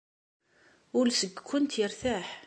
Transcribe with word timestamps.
Ul 0.99 1.09
seg-kent 1.19 1.77
yertaḥ. 1.79 2.27